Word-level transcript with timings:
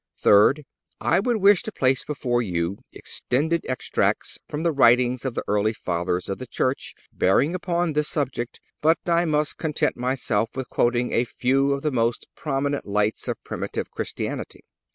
Third—I 0.17 1.19
would 1.19 1.37
wish 1.37 1.61
to 1.61 1.71
place 1.71 2.03
before 2.03 2.41
you 2.41 2.79
extended 2.91 3.63
extracts 3.69 4.39
from 4.49 4.63
the 4.63 4.71
writings 4.71 5.25
of 5.25 5.35
the 5.35 5.43
early 5.47 5.73
Fathers 5.73 6.27
of 6.27 6.39
the 6.39 6.47
Church 6.47 6.95
bearing 7.13 7.53
upon 7.53 7.93
this 7.93 8.09
subject; 8.09 8.59
but 8.81 8.97
I 9.05 9.25
must 9.25 9.59
content 9.59 9.95
myself 9.95 10.49
with 10.55 10.69
quoting 10.69 11.11
a 11.13 11.23
few 11.25 11.71
of 11.73 11.83
the 11.83 11.91
most 11.91 12.25
prominent 12.33 12.87
lights 12.87 13.27
of 13.27 13.43
primitive 13.43 13.91
Christianity. 13.91 14.61